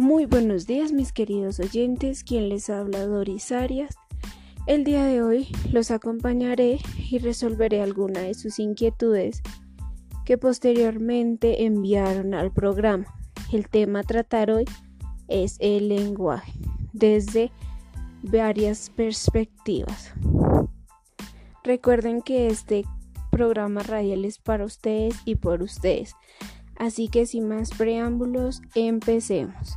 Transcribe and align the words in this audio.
Muy 0.00 0.24
buenos 0.24 0.66
días 0.66 0.92
mis 0.92 1.12
queridos 1.12 1.60
oyentes, 1.60 2.24
quien 2.24 2.48
les 2.48 2.70
habla 2.70 3.06
Doris 3.06 3.52
Arias. 3.52 3.96
El 4.66 4.82
día 4.82 5.04
de 5.04 5.22
hoy 5.22 5.48
los 5.72 5.90
acompañaré 5.90 6.78
y 7.10 7.18
resolveré 7.18 7.82
algunas 7.82 8.22
de 8.22 8.32
sus 8.32 8.58
inquietudes 8.60 9.42
que 10.24 10.38
posteriormente 10.38 11.66
enviaron 11.66 12.32
al 12.32 12.50
programa. 12.50 13.04
El 13.52 13.68
tema 13.68 13.98
a 13.98 14.02
tratar 14.02 14.50
hoy 14.50 14.64
es 15.28 15.58
el 15.60 15.90
lenguaje 15.90 16.54
desde 16.94 17.52
varias 18.22 18.88
perspectivas. 18.88 20.14
Recuerden 21.62 22.22
que 22.22 22.46
este 22.46 22.86
programa 23.30 23.82
radial 23.82 24.24
es 24.24 24.38
para 24.38 24.64
ustedes 24.64 25.14
y 25.26 25.34
por 25.34 25.62
ustedes. 25.62 26.16
Así 26.76 27.08
que 27.08 27.26
sin 27.26 27.48
más 27.48 27.68
preámbulos, 27.72 28.62
empecemos. 28.74 29.76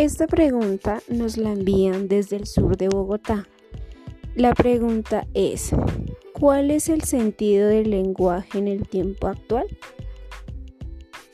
Esta 0.00 0.28
pregunta 0.28 1.02
nos 1.08 1.36
la 1.36 1.50
envían 1.50 2.06
desde 2.06 2.36
el 2.36 2.46
sur 2.46 2.76
de 2.76 2.88
Bogotá. 2.88 3.48
La 4.36 4.54
pregunta 4.54 5.26
es, 5.34 5.72
¿cuál 6.34 6.70
es 6.70 6.88
el 6.88 7.02
sentido 7.02 7.66
del 7.66 7.90
lenguaje 7.90 8.58
en 8.58 8.68
el 8.68 8.88
tiempo 8.88 9.26
actual? 9.26 9.66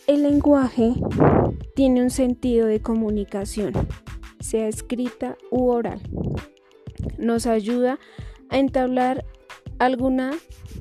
El 0.07 0.23
lenguaje 0.23 0.95
tiene 1.75 2.03
un 2.03 2.09
sentido 2.09 2.67
de 2.67 2.81
comunicación, 2.81 3.75
sea 4.41 4.67
escrita 4.67 5.37
u 5.51 5.67
oral. 5.67 6.01
Nos 7.19 7.47
ayuda 7.47 7.99
a 8.49 8.59
entablar 8.59 9.27
alguna 9.79 10.33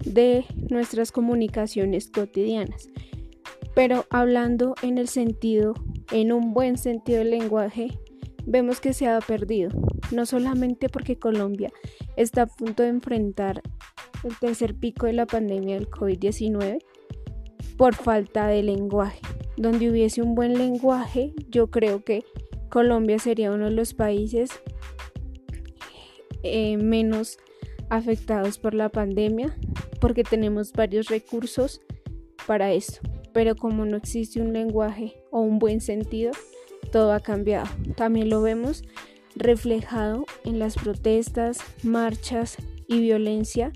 de 0.05 0.45
nuestras 0.69 1.11
comunicaciones 1.11 2.09
cotidianas, 2.09 2.87
pero 3.75 4.05
hablando 4.09 4.73
en 4.83 4.97
el 4.97 5.09
sentido 5.09 5.73
en 6.11 6.31
un 6.31 6.53
buen 6.53 6.77
sentido 6.77 7.19
del 7.19 7.31
lenguaje, 7.31 7.99
vemos 8.45 8.79
que 8.79 8.93
se 8.93 9.07
ha 9.07 9.19
perdido, 9.19 9.71
no 10.11 10.25
solamente 10.25 10.89
porque 10.89 11.17
Colombia 11.17 11.71
está 12.17 12.43
a 12.43 12.47
punto 12.47 12.83
de 12.83 12.89
enfrentar 12.89 13.61
el 14.23 14.37
tercer 14.37 14.75
pico 14.75 15.05
de 15.05 15.13
la 15.13 15.25
pandemia 15.25 15.75
del 15.75 15.89
COVID-19 15.89 16.79
por 17.77 17.95
falta 17.95 18.47
de 18.47 18.63
lenguaje. 18.63 19.19
Donde 19.57 19.89
hubiese 19.89 20.21
un 20.21 20.35
buen 20.35 20.57
lenguaje, 20.57 21.33
yo 21.49 21.69
creo 21.69 22.03
que 22.03 22.23
Colombia 22.69 23.19
sería 23.19 23.51
uno 23.51 23.65
de 23.65 23.71
los 23.71 23.93
países 23.93 24.49
eh, 26.41 26.77
menos 26.77 27.37
afectados 27.89 28.57
por 28.57 28.73
la 28.73 28.89
pandemia 28.89 29.55
porque 30.01 30.23
tenemos 30.23 30.73
varios 30.73 31.07
recursos 31.07 31.81
para 32.47 32.73
esto 32.73 33.12
pero 33.33 33.55
como 33.55 33.85
no 33.85 33.97
existe 33.97 34.41
un 34.41 34.53
lenguaje 34.53 35.17
o 35.31 35.41
un 35.41 35.59
buen 35.59 35.81
sentido, 35.81 36.31
todo 36.91 37.13
ha 37.13 37.19
cambiado. 37.19 37.67
También 37.95 38.29
lo 38.29 38.41
vemos 38.41 38.83
reflejado 39.35 40.25
en 40.45 40.59
las 40.59 40.75
protestas, 40.75 41.57
marchas 41.81 42.57
y 42.87 42.99
violencia 42.99 43.71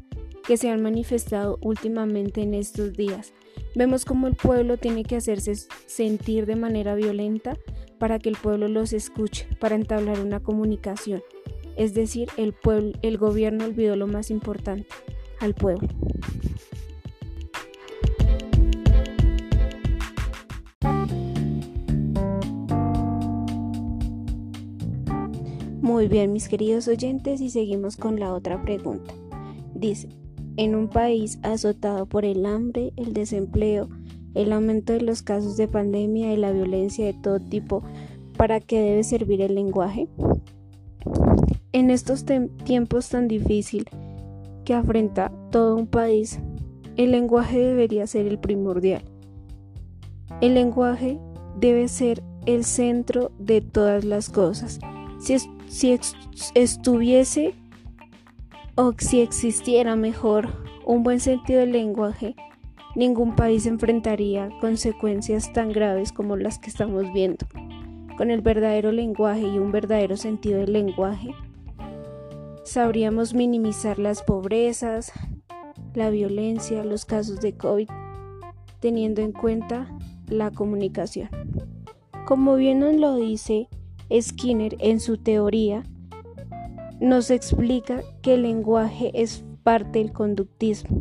que 0.45 0.57
se 0.57 0.69
han 0.69 0.81
manifestado 0.81 1.57
últimamente 1.61 2.41
en 2.41 2.53
estos 2.53 2.93
días. 2.93 3.33
Vemos 3.75 4.05
cómo 4.05 4.27
el 4.27 4.35
pueblo 4.35 4.77
tiene 4.77 5.03
que 5.03 5.15
hacerse 5.15 5.53
sentir 5.85 6.45
de 6.45 6.55
manera 6.55 6.95
violenta 6.95 7.57
para 7.99 8.19
que 8.19 8.29
el 8.29 8.35
pueblo 8.35 8.67
los 8.67 8.93
escuche, 8.93 9.47
para 9.59 9.75
entablar 9.75 10.19
una 10.19 10.39
comunicación. 10.39 11.21
Es 11.75 11.93
decir, 11.93 12.29
el 12.37 12.53
pueblo, 12.53 12.93
el 13.01 13.17
gobierno 13.17 13.65
olvidó 13.65 13.95
lo 13.95 14.07
más 14.07 14.31
importante, 14.31 14.87
al 15.39 15.53
pueblo. 15.53 15.87
Muy 25.81 26.07
bien, 26.07 26.33
mis 26.33 26.49
queridos 26.49 26.87
oyentes, 26.87 27.39
y 27.39 27.49
seguimos 27.49 27.97
con 27.97 28.19
la 28.19 28.33
otra 28.33 28.61
pregunta. 28.63 29.13
Dice, 29.75 30.09
en 30.57 30.73
un 30.75 30.87
país 30.87 31.39
azotado 31.43 32.07
por 32.07 32.25
el 32.25 32.45
hambre, 32.47 32.93
el 32.95 33.13
desempleo, 33.13 33.87
el 34.33 34.51
aumento 34.53 34.93
de 34.93 35.01
los 35.01 35.21
casos 35.21 35.55
de 35.55 35.67
pandemia 35.67 36.33
y 36.33 36.37
la 36.37 36.51
violencia 36.51 37.05
de 37.05 37.13
todo 37.13 37.39
tipo, 37.39 37.83
¿para 38.37 38.59
qué 38.59 38.81
debe 38.81 39.03
servir 39.03 39.41
el 39.41 39.53
lenguaje? 39.53 40.07
En 41.73 41.91
estos 41.91 42.25
tiempos 42.63 43.09
tan 43.09 43.27
difíciles 43.27 43.93
que 44.65 44.73
afrenta 44.73 45.31
todo 45.51 45.75
un 45.75 45.85
país, 45.85 46.39
el 46.97 47.11
lenguaje 47.11 47.59
debería 47.59 48.07
ser 48.07 48.25
el 48.25 48.39
primordial. 48.39 49.03
El 50.41 50.55
lenguaje 50.55 51.19
debe 51.59 51.87
ser 51.87 52.23
el 52.47 52.63
centro 52.63 53.31
de 53.37 53.61
todas 53.61 54.03
las 54.05 54.29
cosas. 54.29 54.79
Si, 55.19 55.35
si 55.67 55.99
estuviese 56.55 57.53
o 58.75 58.93
si 58.97 59.21
existiera 59.21 59.95
mejor 59.95 60.63
un 60.85 61.03
buen 61.03 61.19
sentido 61.19 61.59
del 61.59 61.73
lenguaje, 61.73 62.35
ningún 62.95 63.35
país 63.35 63.65
enfrentaría 63.65 64.49
consecuencias 64.61 65.51
tan 65.53 65.71
graves 65.71 66.11
como 66.11 66.37
las 66.37 66.59
que 66.59 66.69
estamos 66.69 67.11
viendo. 67.13 67.45
Con 68.17 68.31
el 68.31 68.41
verdadero 68.41 68.91
lenguaje 68.91 69.41
y 69.41 69.59
un 69.59 69.71
verdadero 69.71 70.17
sentido 70.17 70.59
del 70.59 70.73
lenguaje, 70.73 71.35
sabríamos 72.63 73.33
minimizar 73.33 73.99
las 73.99 74.23
pobrezas, 74.23 75.11
la 75.93 76.09
violencia, 76.09 76.83
los 76.83 77.05
casos 77.05 77.41
de 77.41 77.53
COVID, 77.55 77.89
teniendo 78.79 79.21
en 79.21 79.31
cuenta 79.31 79.87
la 80.27 80.51
comunicación. 80.51 81.29
Como 82.25 82.55
bien 82.55 82.79
nos 82.79 82.95
lo 82.95 83.15
dice 83.15 83.67
Skinner 84.11 84.75
en 84.79 84.99
su 84.99 85.17
teoría 85.17 85.83
nos 86.99 87.29
explica 87.29 88.01
que 88.21 88.35
el 88.35 88.43
lenguaje 88.43 89.11
es 89.13 89.45
parte 89.63 89.99
del 89.99 90.11
conductismo. 90.11 90.97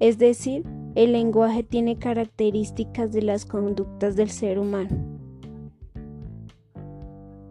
Es 0.00 0.18
decir, 0.18 0.64
el 0.94 1.12
lenguaje 1.12 1.62
tiene 1.62 1.98
características 1.98 3.12
de 3.12 3.22
las 3.22 3.44
conductas 3.44 4.16
del 4.16 4.30
ser 4.30 4.58
humano. 4.58 5.18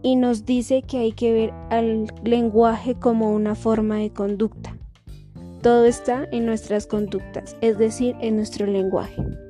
Y 0.01 0.15
nos 0.15 0.45
dice 0.45 0.81
que 0.81 0.97
hay 0.97 1.11
que 1.11 1.33
ver 1.33 1.53
al 1.69 2.07
lenguaje 2.23 2.95
como 2.95 3.31
una 3.31 3.55
forma 3.55 3.97
de 3.97 4.11
conducta. 4.11 4.77
Todo 5.61 5.85
está 5.85 6.27
en 6.31 6.45
nuestras 6.45 6.87
conductas, 6.87 7.57
es 7.61 7.77
decir, 7.77 8.15
en 8.21 8.37
nuestro 8.37 8.65
lenguaje. 8.65 9.48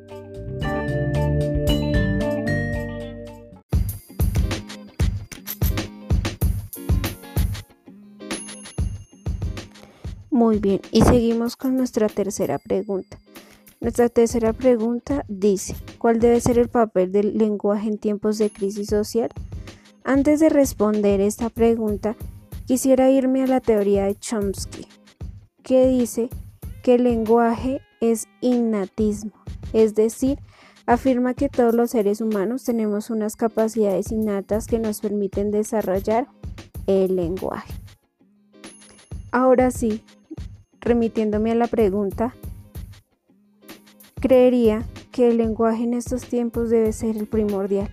Muy 10.39 10.57
bien, 10.59 10.79
y 10.94 11.01
seguimos 11.01 11.57
con 11.57 11.75
nuestra 11.75 12.07
tercera 12.07 12.59
pregunta. 12.59 13.19
Nuestra 13.81 14.07
tercera 14.07 14.53
pregunta 14.53 15.25
dice, 15.27 15.75
¿cuál 15.97 16.22
debe 16.22 16.39
ser 16.39 16.57
el 16.57 16.69
papel 16.69 17.11
del 17.11 17.38
lenguaje 17.38 17.89
en 17.89 17.97
tiempos 17.97 18.38
de 18.38 18.49
crisis 18.49 18.88
social? 18.88 19.31
Antes 20.05 20.39
de 20.39 20.47
responder 20.47 21.19
esta 21.19 21.49
pregunta, 21.49 22.16
quisiera 22.66 23.11
irme 23.11 23.44
a 23.44 23.47
la 23.47 23.59
teoría 23.59 24.05
de 24.05 24.16
Chomsky, 24.16 24.88
que 25.61 25.88
dice 25.88 26.29
que 26.83 26.95
el 26.95 27.03
lenguaje 27.03 27.81
es 27.99 28.29
innatismo, 28.39 29.33
es 29.73 29.94
decir, 29.94 30.39
afirma 30.85 31.33
que 31.33 31.49
todos 31.49 31.75
los 31.75 31.91
seres 31.91 32.22
humanos 32.22 32.63
tenemos 32.63 33.09
unas 33.09 33.35
capacidades 33.35 34.09
innatas 34.13 34.67
que 34.67 34.79
nos 34.79 35.02
permiten 35.02 35.52
desarrollar 35.52 36.29
el 36.87 37.17
lenguaje. 37.17 37.73
Ahora 39.31 39.69
sí, 39.69 40.02
remitiéndome 40.90 41.52
a 41.52 41.56
la 41.56 41.68
pregunta, 41.68 42.34
creería 44.20 44.84
que 45.12 45.30
el 45.30 45.38
lenguaje 45.38 45.84
en 45.84 45.94
estos 45.94 46.26
tiempos 46.26 46.72
debe 46.72 46.94
ser 46.94 47.16
el 47.16 47.28
primordial. 47.28 47.91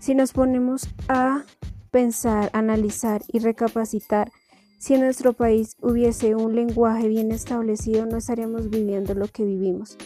Si 0.00 0.16
nos 0.16 0.32
ponemos 0.32 0.88
a 1.08 1.44
pensar, 1.92 2.50
analizar 2.54 3.22
y 3.28 3.38
recapacitar, 3.38 4.32
si 4.78 4.94
en 4.94 5.02
nuestro 5.02 5.32
país 5.32 5.76
hubiese 5.80 6.34
un 6.34 6.56
lenguaje 6.56 7.06
bien 7.06 7.30
establecido, 7.30 8.04
no 8.04 8.16
estaríamos 8.16 8.68
viviendo 8.68 9.14
lo 9.14 9.28
que 9.28 9.44
vivimos. 9.44 9.96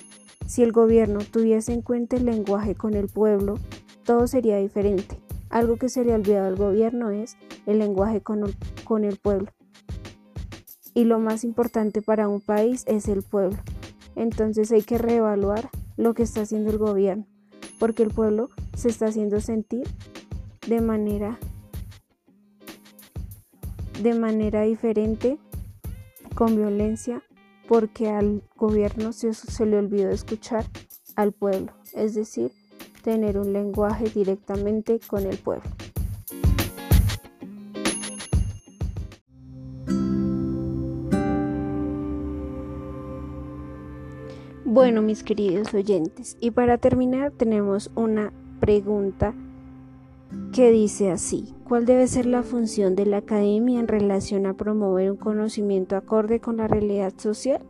Si 0.47 0.63
el 0.63 0.73
gobierno 0.73 1.21
tuviese 1.21 1.73
en 1.73 1.81
cuenta 1.81 2.17
el 2.17 2.27
lenguaje 2.27 2.75
con 2.75 2.93
el 2.93 3.09
pueblo, 3.09 3.55
todo 4.05 4.27
sería 4.27 4.59
diferente. 4.59 5.19
Algo 5.49 5.77
que 5.77 5.89
se 5.89 6.05
le 6.05 6.13
ha 6.13 6.17
olvidado 6.17 6.47
al 6.47 6.57
gobierno 6.57 7.11
es 7.11 7.39
el 7.65 7.79
lenguaje 7.79 8.21
con 8.21 8.45
el, 8.45 8.55
con 8.85 9.05
el 9.05 9.17
pueblo 9.17 9.51
y 10.97 11.05
lo 11.05 11.19
más 11.19 11.45
importante 11.45 12.01
para 12.01 12.27
un 12.27 12.41
país 12.41 12.83
es 12.87 13.07
el 13.07 13.23
pueblo. 13.23 13.59
Entonces 14.15 14.73
hay 14.73 14.81
que 14.81 14.97
reevaluar 14.97 15.69
lo 15.99 16.15
que 16.15 16.23
está 16.23 16.41
haciendo 16.41 16.71
el 16.71 16.79
gobierno, 16.79 17.27
porque 17.79 18.03
el 18.03 18.09
pueblo 18.09 18.49
se 18.75 18.89
está 18.89 19.09
haciendo 19.09 19.41
sentir 19.41 19.87
de 20.67 20.81
manera 20.81 21.39
de 24.03 24.15
manera 24.15 24.63
diferente 24.63 25.39
con 26.35 26.57
violencia 26.57 27.23
porque 27.69 28.09
al 28.09 28.43
gobierno 28.57 29.13
se, 29.13 29.35
se 29.35 29.67
le 29.67 29.77
olvidó 29.77 30.09
escuchar 30.09 30.65
al 31.15 31.33
pueblo, 31.33 31.73
es 31.95 32.15
decir, 32.15 32.53
tener 33.03 33.39
un 33.39 33.53
lenguaje 33.53 34.09
directamente 34.09 34.99
con 35.07 35.27
el 35.27 35.37
pueblo. 35.37 35.69
Bueno, 44.69 45.01
mis 45.01 45.23
queridos 45.23 45.73
oyentes, 45.75 46.37
y 46.41 46.51
para 46.51 46.77
terminar 46.77 47.31
tenemos 47.31 47.89
una 47.95 48.33
pregunta 48.59 49.33
que 50.53 50.73
dice 50.73 51.13
así, 51.13 51.55
¿cuál 51.63 51.87
debe 51.87 52.09
ser 52.09 52.27
la 52.27 52.43
función 52.43 52.97
de 52.97 53.07
la 53.07 53.19
academia 53.19 53.79
en 53.79 53.87
relación 53.87 54.45
a 54.45 54.55
promover 54.55 55.13
un 55.13 55.19
conocimiento 55.19 55.95
acorde 55.95 56.41
con 56.41 56.57
la 56.57 56.67
realidad 56.67 57.13
social? 57.17 57.61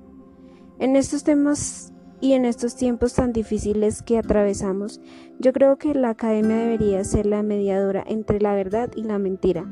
En 0.78 0.96
estos 0.96 1.22
temas 1.22 1.92
y 2.22 2.32
en 2.32 2.46
estos 2.46 2.76
tiempos 2.76 3.12
tan 3.12 3.34
difíciles 3.34 4.02
que 4.02 4.16
atravesamos, 4.16 5.02
yo 5.38 5.52
creo 5.52 5.76
que 5.76 5.92
la 5.94 6.08
academia 6.08 6.56
debería 6.56 7.04
ser 7.04 7.26
la 7.26 7.42
mediadora 7.42 8.04
entre 8.06 8.40
la 8.40 8.54
verdad 8.54 8.90
y 8.96 9.02
la 9.02 9.18
mentira, 9.18 9.70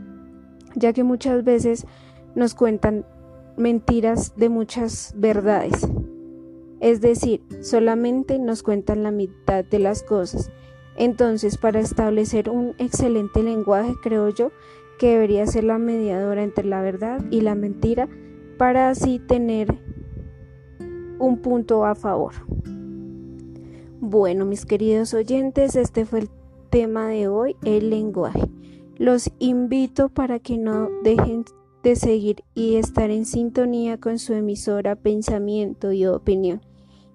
ya 0.77 0.93
que 0.93 1.05
muchas 1.05 1.43
veces 1.43 1.87
nos 2.35 2.55
cuentan 2.55 3.07
mentiras 3.57 4.37
de 4.37 4.51
muchas 4.51 5.15
verdades. 5.17 5.89
Es 6.85 7.01
decir, 7.01 7.41
solamente 7.63 8.39
nos 8.39 8.63
cuentan 8.63 9.05
la 9.05 9.11
mitad 9.11 9.65
de 9.65 9.79
las 9.79 10.03
cosas. 10.03 10.51
Entonces, 10.99 11.57
para 11.57 11.81
establecer 11.81 12.51
un 12.51 12.75
excelente 12.77 13.43
lenguaje, 13.43 13.95
creo 14.03 14.29
yo 14.29 14.53
que 14.99 15.13
debería 15.13 15.47
ser 15.47 15.65
la 15.65 15.79
mediadora 15.79 16.43
entre 16.43 16.67
la 16.67 16.83
verdad 16.83 17.25
y 17.31 17.41
la 17.41 17.55
mentira 17.55 18.07
para 18.59 18.91
así 18.91 19.19
tener 19.19 19.75
un 21.19 21.39
punto 21.39 21.87
a 21.87 21.95
favor. 21.95 22.35
Bueno, 24.03 24.45
mis 24.45 24.67
queridos 24.67 25.15
oyentes, 25.15 25.77
este 25.77 26.05
fue 26.05 26.19
el 26.19 26.31
tema 26.69 27.09
de 27.09 27.29
hoy, 27.29 27.57
el 27.65 27.89
lenguaje. 27.89 28.43
Los 28.99 29.31
invito 29.39 30.11
para 30.11 30.39
que 30.39 30.59
no 30.59 30.91
dejen 31.03 31.47
de 31.83 31.97
seguir 31.97 32.45
y 32.55 32.77
estar 32.77 33.11
en 33.11 33.25
sintonía 33.25 33.99
con 33.99 34.19
su 34.19 34.35
emisora 34.35 34.97
Pensamiento 34.97 35.91
y 35.91 36.05
Opinión. 36.05 36.61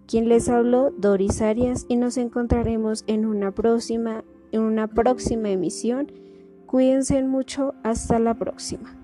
Quien 0.09 0.27
les 0.27 0.49
habló, 0.49 0.89
Doris 0.97 1.39
Arias, 1.39 1.85
y 1.87 1.95
nos 1.95 2.17
encontraremos 2.17 3.03
en 3.05 3.27
una 3.27 3.51
próxima, 3.51 4.23
en 4.51 4.61
una 4.61 4.87
próxima 4.87 5.51
emisión. 5.51 6.11
Cuídense 6.65 7.21
mucho, 7.21 7.75
hasta 7.83 8.17
la 8.17 8.33
próxima. 8.33 8.98